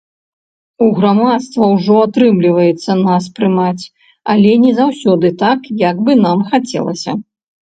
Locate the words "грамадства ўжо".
0.99-1.97